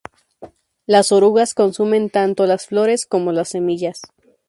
[0.87, 4.01] Las orugas consumen tanto las flores como las semillas.